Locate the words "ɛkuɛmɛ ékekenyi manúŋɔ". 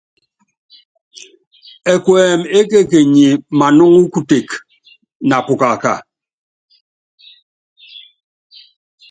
1.93-3.99